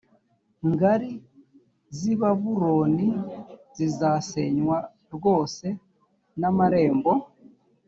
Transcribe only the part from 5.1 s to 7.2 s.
rwose n amarembo